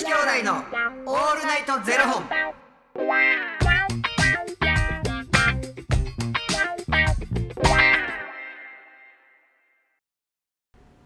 [0.00, 0.16] 子兄弟
[0.46, 2.24] のオールナイトゼロ本。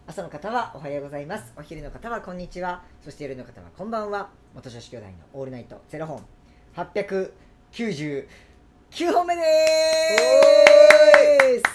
[0.07, 1.51] 朝の方はおはようございます。
[1.57, 2.83] お昼の方はこんにちは。
[3.01, 4.29] そして夜の方はこんばんは。
[4.53, 6.23] 元女子兄弟のオールナイトゼロ本。
[6.77, 8.27] 899
[9.11, 9.41] 本目で
[11.65, 11.74] す。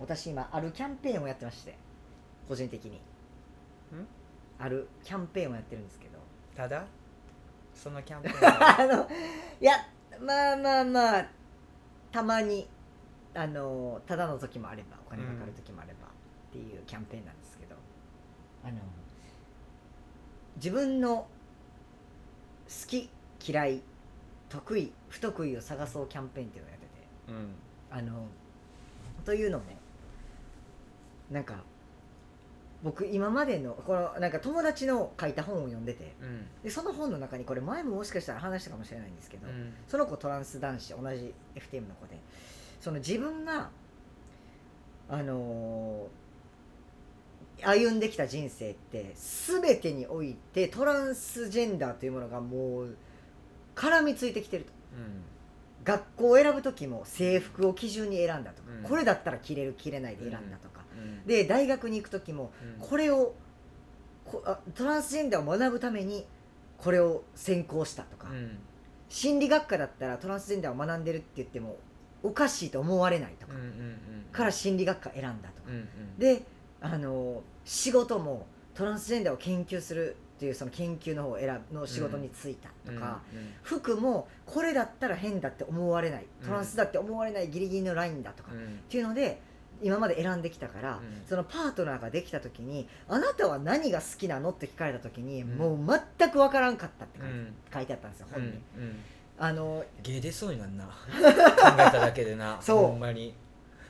[0.00, 1.76] 私今あるキャンペーンをやってまして
[2.48, 3.00] 個人的に。
[4.58, 6.18] あるキャンペーンをやってるんですけど。
[6.56, 6.84] ただ、
[7.74, 8.80] そのキャンペーンは？
[8.80, 9.08] あの
[9.60, 9.72] いや
[10.20, 11.26] まあまあまあ
[12.12, 12.68] たまに
[13.34, 16.10] あのただの時もあればお金かかる時もあればっ
[16.52, 17.74] ていうキャンペーンなんですけど、
[18.64, 18.78] あの
[20.56, 21.28] 自分の好
[22.86, 23.10] き
[23.44, 23.82] 嫌い
[24.48, 26.92] 得意不得意を探そうキャンペーンっていうのをやってて。
[27.28, 27.54] うん。
[27.90, 28.26] あの
[29.24, 29.76] というのね
[31.34, 31.64] なんか
[32.84, 36.46] 僕今までのこのなんか友達の書いた本を読んでてうん。
[36.62, 39.74] でその本の中にこれ前ももしかしたら話したかもしれないんですけど、うん。
[39.88, 42.18] その子トランス男子同じ FTM の子で
[42.80, 43.70] その自分が
[45.08, 46.24] あのー
[47.62, 52.96] 歩んできた人生って全てにおいてトランスジェンダーというものがもう
[53.76, 54.72] 絡みついてきてると
[55.84, 60.83] 学校を選ぶ時も制服を基準に選んだとか、うんこれだったら着れる着れないで選んだとか、うん。
[61.26, 63.34] で大学に行く時もうん、これを
[64.24, 66.26] こあトランスジェンダーを学ぶために
[66.78, 68.58] これを専攻したとか、うん。
[69.08, 71.76] 心理学科だったらトランスジェンダーを学んでるって言っても
[72.22, 73.54] おかしいと思われないとか。
[74.32, 75.74] から心理学科選んだとか、うん。
[75.74, 76.18] うん。
[76.18, 76.42] で
[76.80, 83.20] あの仕事もトランスジェンダーを研究するっていうその研究の方を選ぶの仕事に就いたとか、
[83.62, 88.58] 服もこれだったら変だって思われないトランスだって思われないギリギリのラインだとか、うん。
[88.58, 89.40] っていうので
[89.84, 91.22] 今まで選んできたから、うん。
[91.28, 95.58] そのパートナーができた時に「あなたは何が好きなの?」って聞かれた時に、うん。
[95.58, 97.30] もう全く分からんかったって書い
[97.74, 98.40] 書いてあったんですようん。
[98.40, 98.60] 本に。
[99.36, 100.84] あのゲー出そうになんな。
[100.86, 100.90] 考
[101.20, 102.56] えただけでな。
[102.62, 102.78] そう。
[102.86, 103.34] ほんまに。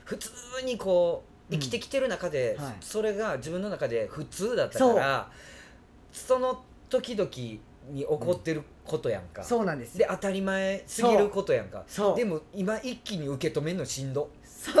[0.03, 0.31] 普通
[0.65, 2.73] にこう生きてきてる中で、はい。
[2.81, 5.31] それが自分の中で普通だったから
[6.11, 7.29] その時々
[7.89, 11.85] に起こってることやんか、そうなんですで当たり前すぎることやんか。
[11.87, 12.15] そう。
[12.17, 14.29] でも今一気に受け止めるのしんど。
[14.43, 14.75] そう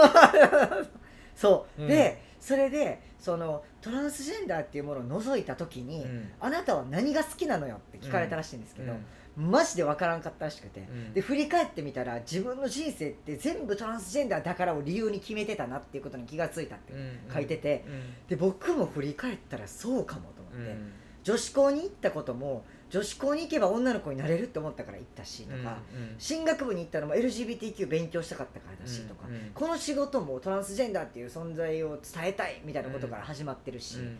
[1.35, 1.87] そう、うん。
[1.87, 6.31] でそれでそのトランスジェンダーっていうものを除いた時に、うん。
[6.39, 8.93] あなたは何が好きなのよって聞かれたらしいんですけど、
[9.37, 9.51] うん。
[9.51, 11.13] マジで分からんかったらしくて、うん。
[11.13, 17.19] で振り返ってみたら自分の人生って全部トランスジェンダーだからを理由に決めてたなっていうことに気がついたってうん。
[17.33, 18.27] 書いてて、うん。
[18.27, 20.77] で僕も振り返ったらそうかもとう思って、ん
[21.25, 34.17] 女子校に行ったことも女子校に行けば女の子になれるって思ったから行ったしとか、うん進学部に行ったのも LGBTQ 勉強したかったからだしとか、うんうんこの仕事もトランスジェンダーっていう存在を伝えたいみたいなことから始まってるし、うん。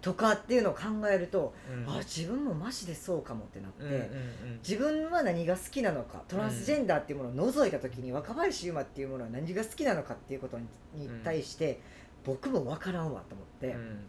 [0.00, 0.80] とかっていうのを考
[1.10, 1.90] えると、うん。
[1.90, 11.80] あ自分もマジでそうかもってなって、うんうんうん自分は何が好きなのかトランスジェンダーっていうものを除いた時に若林優馬っていうものは何が好きなのかっていうことにに対して、
[12.24, 14.00] 僕も分からんわと思って、うん。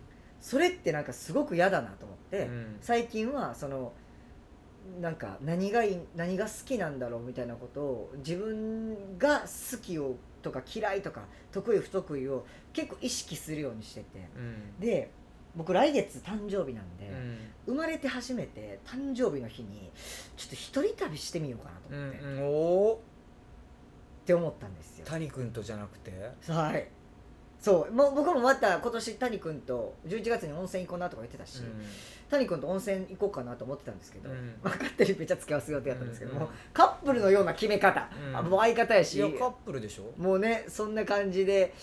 [0.41, 2.77] それってなんかすごく嫌だなと思って、うん。
[2.81, 3.93] 最近はその
[5.01, 14.07] なんか何がいい何が好きなんだろうみたいなことを自分が好きをとか嫌いとか得意不得意を結構意識するようにしてて。
[14.35, 14.79] うん。
[14.79, 15.11] で
[15.55, 17.37] 僕来月誕生日なんで、うん。
[17.65, 19.91] 生まれて初めて誕生日の日に
[20.37, 22.99] ちょっと一人旅してみようかなとう思って、うんお
[24.25, 25.05] て思ったんですよ。
[25.05, 26.11] ー谷君とじゃなくて？
[26.47, 26.87] はい。
[27.59, 27.91] そう。
[27.91, 31.63] もう僕もまた今年谷君と11月に温泉行こうなとか言ってたし、
[32.29, 34.55] 谷君と温泉行こうかなと思ってたんですけど、うん。
[34.63, 36.39] まあ、勝手にめっちゃ付き合わせようってやったんですけど、うん。
[36.39, 38.35] もうカップルのような決め方、うん。
[38.37, 39.15] あもう相方やし。
[39.15, 40.13] いやカップルでしょ。
[40.21, 41.73] もうねそんな感じで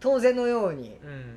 [0.00, 1.36] 当然のようにうん。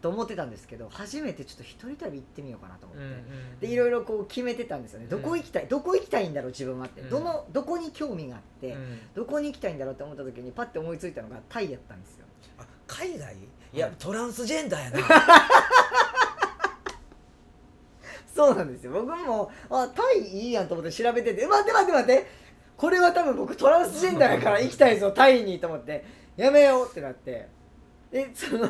[0.00, 5.06] と思ってたんですけど初めてちょっと一人旅行ってみようかなと思って、うんうんでいろいろこう決めてたんですよね。
[5.06, 7.10] どこ行きたい、どこ行きたいんだろう自分はって、うん。
[7.10, 8.98] どのどこに興味があって、うん。
[9.14, 12.24] どこに行きたいんだろうって思った時にパッて思いついたのがタイやったんですよ。
[12.58, 13.36] あ海外？
[13.72, 14.98] いやトランスジェンダーやな
[18.34, 18.92] そうなんですよ。
[18.92, 22.26] 僕もあタイいいやんと思って調べてて待って待って待って。
[22.76, 26.04] これは多分僕トランスジェンダーやから行きたいぞ タイにと思って。
[26.36, 27.48] やめようってなって。
[28.10, 28.66] でその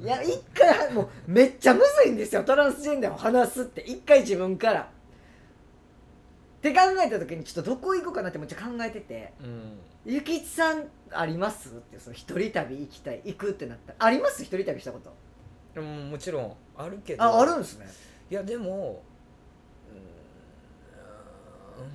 [0.00, 3.80] いや一回もうめっちゃむずいんですよトランスジェンダーを話すって。
[3.82, 4.80] 一回自分から。
[4.82, 4.86] っ
[6.58, 9.32] って考えた時にちょっとどこ行こうかなってめっちゃ考えてて。
[9.42, 9.78] うん。
[10.06, 13.92] ゆきちさんありますってその一人旅行きたい行くってなった。
[13.92, 14.42] らあります？
[14.42, 15.12] 一人旅したこと。
[15.74, 17.22] でももちろんあるけど。
[17.22, 17.86] ああるんですね
[18.30, 19.02] いやでも
[21.76, 21.86] うーん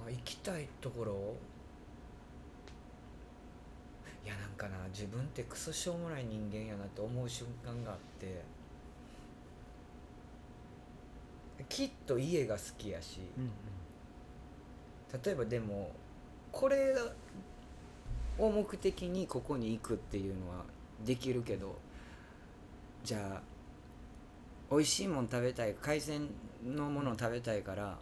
[0.00, 1.34] まあ行きたいところ。
[4.24, 8.42] いやなんかな自分ってクソしょうもない人間やなって思う瞬間があって。
[11.68, 13.20] きっと家が好きやし。
[15.24, 15.92] 例えばでも
[16.50, 16.94] これ
[18.38, 20.64] を目的にここに行くっていうのは
[21.04, 21.78] できるけど
[23.04, 23.42] じゃあ
[24.74, 26.28] 美味しいもん食べたい海鮮
[26.66, 27.96] のものを食べたいから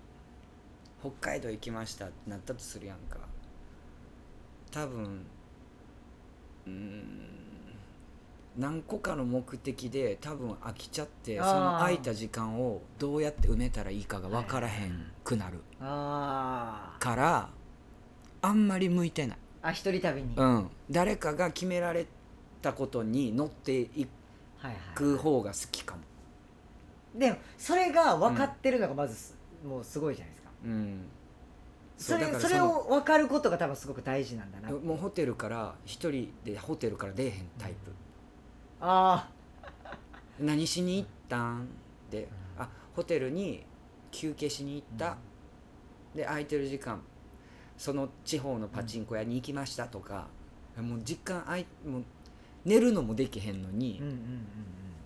[1.01, 3.19] 北海道行きましたってなったとするやんか。
[4.71, 5.27] 多分
[6.67, 7.29] うーん
[8.57, 15.59] 何個かの目的で多分飽きちゃってその空いた時間をどうやって埋めたらいいかが分からへんくなる。
[15.79, 17.51] から
[18.43, 22.07] あんまり向いてない、あ一人旅に、はいうん、誰かが決められ
[22.61, 24.07] たことに乗ってい
[24.59, 26.03] はいく方が好きかも、
[27.15, 29.37] でもそれが分かってるのがまずす、
[29.67, 30.51] もうすごいじゃないですか。
[30.65, 31.05] うん、
[31.99, 34.71] それそれを分かることが多分すごく大事なんだな。
[34.71, 37.93] もうホテルから一人でホテルから出えへんタイプ、
[38.81, 39.29] あ
[40.41, 41.69] 何しに行ったん？
[42.11, 42.29] で、
[42.59, 43.65] あホテルに
[44.11, 45.17] 休憩しに行った、
[46.15, 47.03] で空いてる時間。
[47.79, 50.29] その地方のパチンコ屋に行きましたとか、
[50.77, 52.05] もう時間あいもう
[52.65, 54.23] 寝るのもできへんのに、あうんうんうん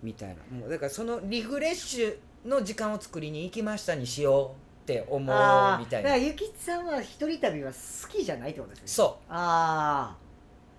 [0.06, 0.36] みたいな。
[0.56, 2.16] もうだからそのリフレッシュ
[2.46, 5.20] の時間を作りに行きましたにしようって思う
[5.80, 6.10] みたいな。
[6.10, 10.16] だからゆきちさんは一人旅は好きじゃないってことですねそあ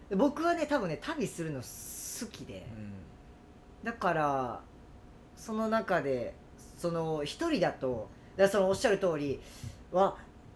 [0.09, 2.65] あ僕はね多分ね旅するの好きで。
[3.83, 4.61] う、だから
[5.35, 6.33] その中で
[6.77, 9.41] その一人だとだそのおっしゃる通り
[9.91, 10.15] は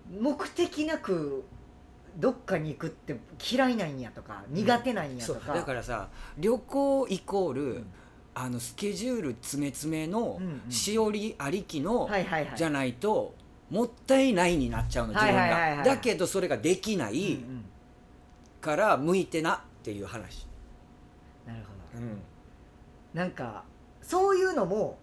[0.10, 1.44] 目的なく
[2.18, 3.18] どっかに行くって
[3.52, 7.86] 嫌いなんやとか苦手なんやとか、だからさ旅行イコール、ん
[8.34, 10.72] あのスケジュール詰め詰めのうんうん。
[10.72, 12.58] しおりありきの、はいはいはい。
[12.58, 13.36] じゃないと
[13.70, 15.78] もったいないになっちゃうの自分が、はいはいはい。
[15.78, 17.66] はいだけどそれができないうんうん。
[18.62, 20.46] から向いてなっていう話、
[21.48, 22.06] なるほど。
[22.06, 22.22] うん。
[23.14, 23.64] なんか
[24.02, 24.98] そういうのも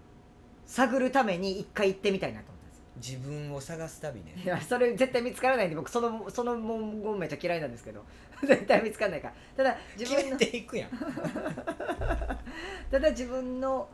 [0.65, 2.69] 探るために一回行ってみたいなと思ったん
[3.01, 3.19] ですよ。
[3.19, 4.41] 自分を探す旅ね。
[4.45, 8.05] いやそれ絶対見つからないんで僕そのその文言めっちゃ嫌いなんですけど。
[8.47, 9.35] 絶対見つからないから。
[9.57, 10.91] ただ自分のていくやん
[12.91, 13.89] ただ自分の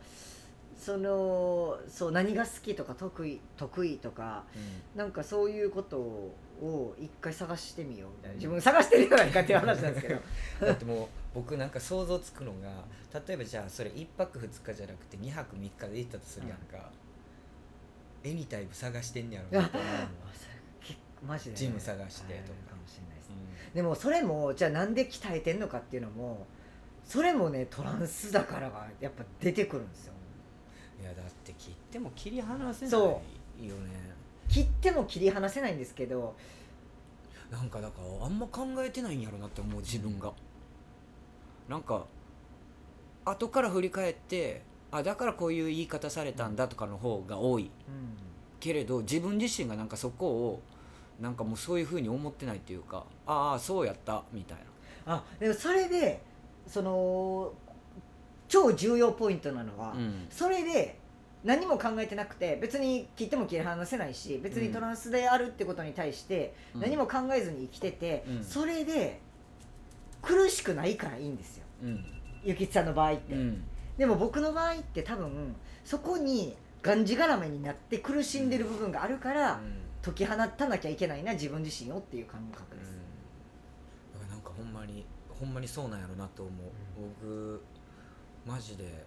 [0.76, 4.44] そのそう何が好きとか得意得意とか
[4.94, 8.34] なんかそういうことを一回探してみようみたいな。
[8.36, 10.20] 自分探してるじゃないかっていう話なんですけど。
[10.66, 12.84] だってもう僕なんか想像つくのが
[13.26, 16.90] 例えばじゃあそれ1泊2日じゃなくて2泊3日で行ったとするやんか、
[18.22, 19.86] エニタイム探してんねやろなと思
[21.26, 22.70] マジでね、ジム探してとか。
[22.70, 23.30] かもしれないです、
[23.72, 26.46] うでもそれもじゃあなんで鍛えてんのかっていうのも
[27.04, 30.14] それもねトランスだからがやっぱ出てくるんですよ。
[31.00, 33.20] んいやだって切っても切り離せないそよ
[33.60, 34.14] ね。
[34.48, 36.34] 切っても切り離せないんですけど。
[37.50, 40.32] なんかだからあんま考えてないんやろなって思う自分が。
[41.68, 42.04] なんか
[43.24, 47.70] 後から振り返ってあだからこういう言い方されたんだとかの方が多い。
[48.60, 50.62] けれど自分自身がなんかそこを
[51.20, 54.58] なんかもうそういうふうに思ってないっていうかああそうやったみたい
[55.06, 55.14] な。
[55.16, 56.22] あでもそれで
[56.66, 57.52] その
[58.48, 60.26] 超重要ポイントなのは、うん。
[60.30, 60.98] それで
[61.44, 66.80] 何も考えてなくて別に切っても切り離せないし別にトランスであるってことに対してうん。
[66.80, 68.44] 何も考えずに生きてて、うん。
[68.44, 69.20] それで
[70.22, 71.64] 苦しくないからいいんですよ。
[71.82, 72.04] うん。
[72.44, 73.64] ゆきつさんの場合って、うん。
[73.96, 75.54] でも僕の場合って多分
[75.84, 79.60] そこにがんじがらめになって苦しんでる部分があるから、
[80.02, 82.90] 解き放たなきゃいけないな自分自身をっていう感覚です、
[84.12, 85.06] だからなんかほんまに
[85.38, 86.52] ほんまにそうなんやろなと思う、
[87.20, 87.62] 僕
[88.46, 89.04] マジで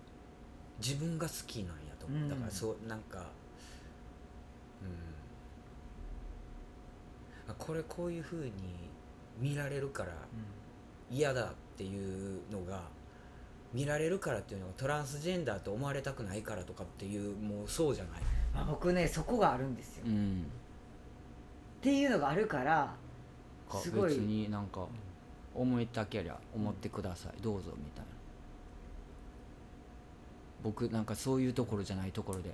[0.79, 2.29] 自分が好きなんやと思う、うん。
[2.29, 3.25] だからそうなんかうん。
[7.50, 8.51] あこれこういうふうに
[9.39, 10.12] 見られるから
[11.10, 12.81] 嫌だっていうのが
[13.74, 18.22] 見られるからっていうのがトランスジェンダーと思われたくないからとかっていうもうそうじゃない、
[18.53, 20.46] あ僕ねそこがあるんですよ、っん、
[21.81, 22.93] ていうのがあるから
[23.81, 24.10] すごい。
[24.10, 24.88] 別になんか
[25.57, 27.41] 思いたけりゃ思ってください。
[27.41, 28.11] どうぞみたいな。
[30.63, 32.53] 僕なんかそういうところじゃないところで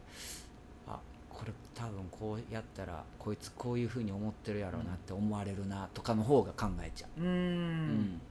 [0.88, 7.22] あこれ多分こうやったらこいつこういうふうに思ってるやろうなって思われるなとかの方が考えちゃう。
[7.22, 8.22] ーう、うん。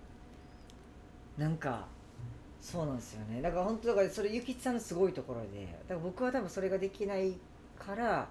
[1.39, 1.87] なんか
[2.61, 3.43] そうなんですよね。
[3.43, 7.35] だから本当だからそれゆきちさんのすごいところでだから僕は多分それができない
[7.79, 8.29] から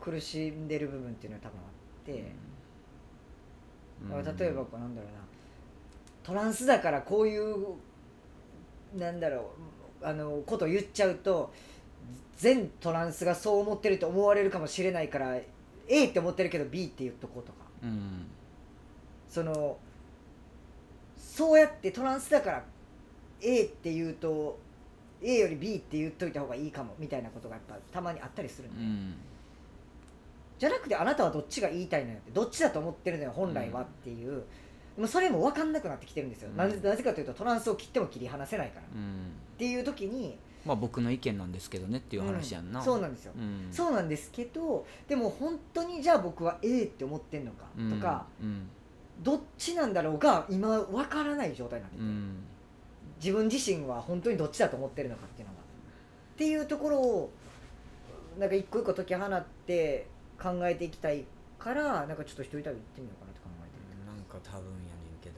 [0.00, 1.60] 苦しんでる部分っていうのは多分あ
[2.02, 2.28] って、だ
[4.08, 5.18] から例えばこうなんだろうな。
[6.22, 7.56] トランスだからこういう
[8.96, 9.52] なんだろ
[10.02, 11.52] うあのことを言っちゃうと
[12.36, 15.36] 全トランスがそう思ってると思われるかもしれないから
[15.88, 17.58] A って思ってるけど B って言っとこうとか。
[17.82, 18.26] うん。
[19.28, 19.78] その
[21.16, 22.64] そうやってトランスだから
[23.40, 24.58] A って言うと
[25.22, 29.14] A より B って言っといた方がいいかもみたいなことがやっぱたまにあったりするんで、うん
[30.60, 34.44] じゃなくてあなたはどっちが言いたいのよってどっちだと思ってるのよ本来はっていう、
[34.94, 36.56] でもそれも分かんなくなってきてるんですよ、うん。
[36.58, 39.32] なぜなぜかというとトランスを切っても切り離せないから、っうん。
[39.56, 42.84] ていう時にまあ僕の意見なんですけどねっていう話やんな、うん。
[42.84, 43.68] そうなんですよ、うん。
[43.72, 48.68] そうなんですけどでも本当にじゃあ僕は A って思ってんのかとか、うん。
[49.22, 52.36] どっちなんだろうが今分からない状態になってて、うん。
[53.18, 55.60] 自分自身は本当にどっちだと思ってるのかっていうのが。
[55.60, 57.30] っていうところを
[58.38, 60.06] なんか一個一個解き放って
[60.42, 61.24] 考えていきたい
[61.58, 64.06] からなんかちょっと一人旅行ってみようかなって考えてる。
[64.06, 65.34] なんか多分やねんけど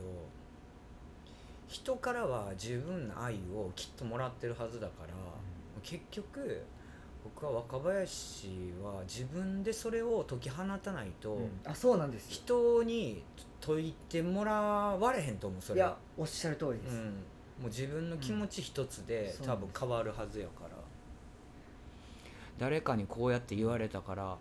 [1.66, 5.14] 人からは十分な愛をきっともらってるはずだから、
[5.82, 6.62] 結局
[7.24, 12.30] 僕は若林は自分でそれを解き放たないと、あそうなんですよ。
[12.30, 13.24] 人に
[13.64, 15.82] 解いてもらわれへんと思うそいれ。
[15.82, 17.12] はやおっしゃる通りです、うん、も
[17.64, 19.46] う自分の気持ち一つで、うん。
[19.46, 20.76] 多分変わるはずやから。
[22.58, 24.36] 誰かにこうやって言われたから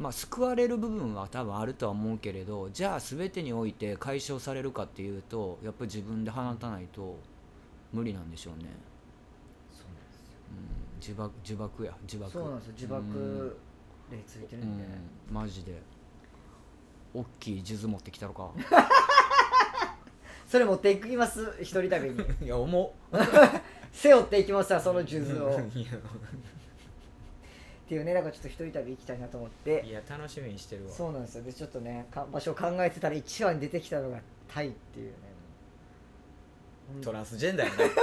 [0.00, 7.18] まあ救われる部分は多分あるとは思うけれどじゃあ全てにおいて解消されるかっていうとやっぱり自分で放たないと
[7.92, 8.70] 無理なんでしょうね、
[10.50, 12.88] うん、呪縛呪縛や呪縛そうなんですよ。
[12.88, 13.56] 呪縛
[14.10, 15.80] 例ついてるうんん、で、うんマジで。
[17.12, 18.50] 大きい数珠持ってきたのか。
[20.46, 21.56] それ持っていきます？
[21.60, 22.24] 一人旅に。
[22.46, 22.92] いや重
[23.92, 25.60] 背負っていきますわその数珠を
[27.90, 29.84] っていうねだからちょっと一人旅行きたいなと思って。
[29.84, 30.92] いや楽しみにしてるわ。
[30.92, 31.42] そうなんですよ。
[31.42, 35.14] でちょっとねか場所を考えてたら一番に出てきたのがタイっていうね。
[37.02, 37.94] トランスジェンダーやね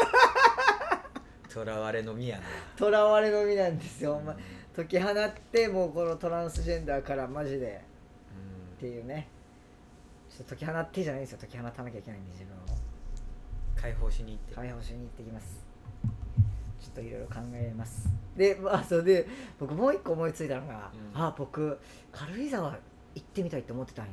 [1.50, 2.44] とらわれのみやな。
[2.76, 4.36] とらわれの身なんですよ、ま
[4.76, 7.82] 解き放ってもうこのトランスジェンダーからマジで。
[8.76, 9.30] っていうね。
[10.30, 11.38] ちょっと解き放ってじゃないんですよ。
[11.40, 12.78] 解き放たなきゃいけないんで自分を。
[13.78, 14.54] 解放しに行って。
[14.54, 15.67] 解放しに行ってきます
[16.80, 18.08] ちょっといろいろ考えます。
[18.36, 19.28] でまあそれで
[19.60, 21.22] 僕もう一個思いついたのが、うん。
[21.22, 21.80] あ僕
[22.12, 22.78] 軽井沢
[23.16, 24.12] 行ってみたいって思ってたんや。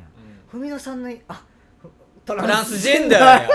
[0.52, 0.61] うん。
[0.61, 1.42] 文野さんのあ
[1.83, 1.90] ト
[2.25, 3.49] トランスジェンダーや。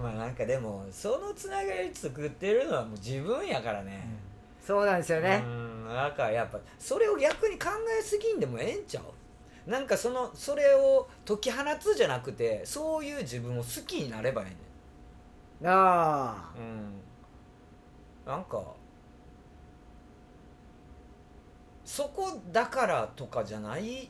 [0.00, 4.08] まあなんかでもそのつながり作ってるのはもう自分やからね、
[4.64, 7.68] そうなんですよね、うんだからやっぱそれを逆に考
[7.98, 9.04] えすぎんでもええんちゃう？
[9.70, 17.00] なんかそのそれを解き放つじゃなくてそういう自分を好きになればええねあんうん。
[18.26, 18.60] なんか
[21.84, 24.08] そこだからとかじゃない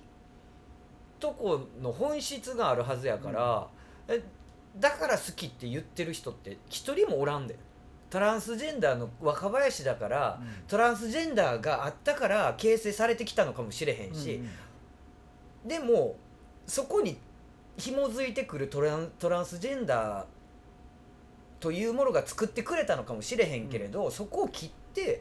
[1.19, 3.69] とこの本質があるはずやから、
[4.09, 4.23] え
[4.79, 7.57] だから好きって言ってる人って一人もおらんで。
[8.11, 14.41] トランスジェンダーの若林だから、あ、トランスジェンダーがあったから形成されてきたのかもしれへんうんし、
[15.65, 16.17] でも
[16.67, 17.19] そこに
[17.77, 20.25] 紐づいてくるトラントランスジェンダー
[21.61, 25.21] というものが作ってくれたのかもしれへんけれど、そこを切ってっ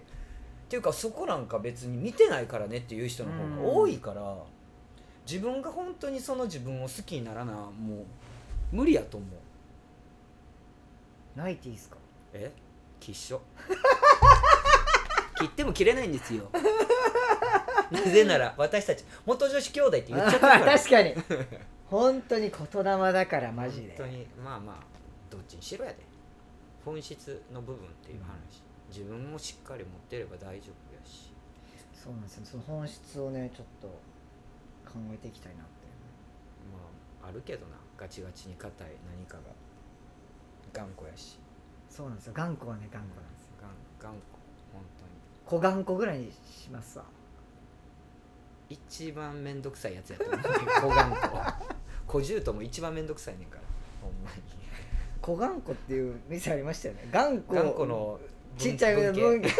[0.69, 4.37] ていうかそこなんか別に見てないからねっていう人の方が多いから、
[5.29, 7.69] 自分が本当にその自分を好きにならなも
[8.71, 9.29] う無理やと思う。
[11.37, 11.97] ナイティーですか？
[12.33, 12.51] え？
[12.99, 13.41] きっしょ。
[15.39, 16.49] 切っても切れないんですよ
[17.91, 20.65] なぜなら私たち元女子兄弟って言っちゃったから。
[20.77, 21.15] 確かに。
[21.89, 23.87] 本当に言霊だからマジで。
[23.89, 24.75] 本当にまあまあ
[25.29, 25.97] どっちにしろやで。
[26.85, 31.33] 本質の部分っていう話、自分もしっかり持ってれば大丈夫やし。
[31.93, 32.45] そうなんですよ。
[32.45, 33.87] その本質をねちょっと
[34.87, 35.71] 考えていきたいなって。
[37.21, 37.75] まああるけどな。
[37.97, 39.43] ガチガチに硬い何かが。
[40.71, 41.39] 頑固やし。
[41.89, 42.33] そうなんですよ。
[42.33, 43.49] 頑固はね頑固なんですよ。
[43.61, 44.39] 頑頑固。
[44.73, 45.11] 本当に。
[45.45, 47.05] 小頑固ぐらいにしますわ
[48.69, 50.39] 一番めんどくさいやつやと思う。
[50.81, 51.57] 小頑固
[52.07, 53.61] 小獣とも一番めんどくさいねんから。
[54.01, 54.37] ほんまに。
[55.21, 57.07] 小頑固っていう店ありましたよね。
[57.11, 58.19] 頑固頑固の
[58.57, 59.49] ちっちゃい文文系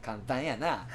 [0.00, 0.86] 簡単やな。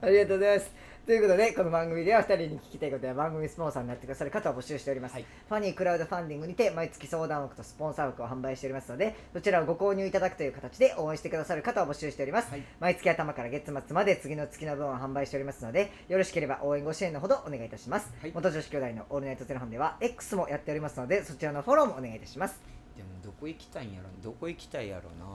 [0.00, 0.70] ありがとうございます
[1.08, 5.24] ということでこの番組では2人に聞きたいことや番組スポンサーになってくださる方を募集しております、はい。
[5.48, 12.62] ファニークラウドファンディングにて毎月相談枠とスポンサー枠を販売しておりますのでそちらをご購入いただくという形で応援してくださる方を募集しております、はい。
[12.78, 18.32] 毎月頭から月末まで次の月の分を販売しておりますのでよろしければ応援ご支援のほどお願いいたします、はい。
[18.34, 22.60] 元女子兄弟のオールナイトゼロ本では X もやっておりますのでそちらのフォローもお願いいたします。
[22.98, 25.24] でもどこ行きたいんやろどこ行きたいやろな。
[25.24, 25.32] ど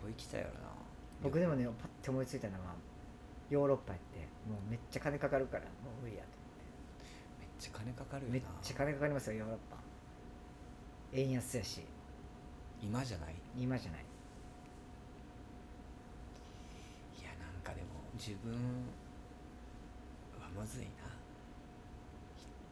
[0.00, 0.60] こ行きたいやろな。
[1.24, 2.76] 僕でもねパッて思いついたのは
[3.50, 4.18] ヨーロッパやって
[4.50, 5.68] もうめっちゃ金かかるからも
[6.00, 6.28] う無理やと
[7.38, 8.32] めっちゃ金かかるよな。
[8.34, 9.76] めっちゃ金かかりますよヨーロッパ。
[11.12, 11.82] 円安やし
[12.82, 14.00] 今じゃない今じゃない。
[17.20, 18.52] いやなんかでも自分
[20.40, 20.88] はむずいな。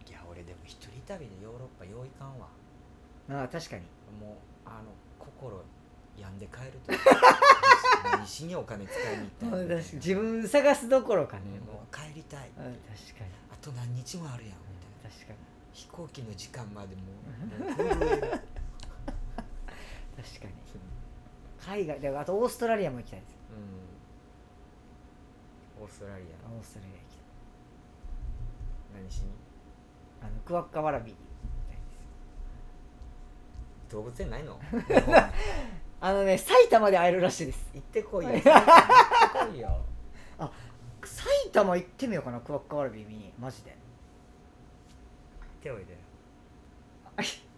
[0.06, 2.48] いや俺でも一人旅でヨーロッパよういかんわ。
[3.30, 3.82] ああ確かに。
[4.20, 5.64] もうあの心
[6.18, 6.92] 病んで帰ると
[8.12, 11.42] 何しにお金使いに行った自分探すどころかね。
[11.60, 12.48] うんもう帰りたい。
[12.48, 12.74] うん確か
[13.24, 13.30] に。
[13.52, 14.64] あと何日もあるやんみ
[15.02, 15.16] たいな。
[15.16, 15.38] 確かに。
[15.72, 17.06] 飛行機の時間までもう
[17.76, 17.86] 確
[20.40, 20.52] かに。
[21.60, 23.34] 海外であとオーストラリアも行きたいです。
[25.78, 25.84] うん。
[25.84, 26.26] オーストラリア。
[26.52, 27.22] オーストラリア行きた
[28.98, 29.02] い。
[29.02, 29.30] 何しに？
[30.22, 31.14] あのクワッカワラビ
[33.90, 34.58] 動物園ないの？
[36.06, 37.66] あのね埼玉で会えるらしいです。
[37.72, 38.32] 行ってこいよ。
[38.32, 38.58] 行ってこ
[39.56, 39.80] いよ。
[41.02, 43.32] 埼玉行ってみようかなクワッカワラビー見に。
[43.40, 43.74] マジで。
[45.62, 45.96] 手を入れる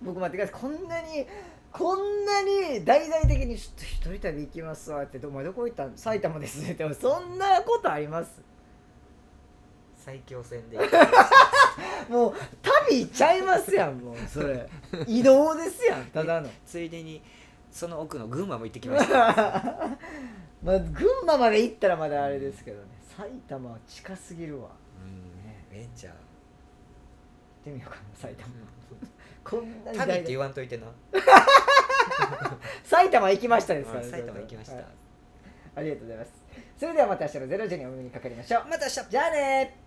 [0.00, 0.60] 僕待ってください。
[0.62, 1.26] こんなに
[1.72, 5.96] こんなに大々的にちょっと一人旅行きますわってどお前どこ行ったん？
[5.98, 6.62] 埼玉です。
[6.62, 8.30] ねってそんなことあります？
[9.96, 10.78] 最強戦で。
[12.08, 12.34] もう
[12.88, 14.68] 旅行っちゃいますやんもうそれ。
[15.08, 16.48] 移動ですやんただの。
[16.64, 17.20] ついでに
[17.76, 19.12] その奥の群馬も行ってきました。
[20.64, 22.88] まあ群馬まで行ったらまだあれですけどね。
[23.18, 24.70] 埼玉は近すぎるわ。
[25.04, 25.76] うん。
[25.76, 28.48] ええんちゃう行ってみようかな埼玉。
[29.44, 30.86] こんなに旅って言わんといてな。
[32.82, 34.76] 埼玉行きましたですからねうん埼玉行きました。
[34.76, 34.84] はい。
[35.76, 36.32] ありがとうございます。
[36.78, 38.64] それではまた明日の0時にお目にかかりましょう。
[38.70, 39.10] また明日。
[39.10, 39.85] じゃあね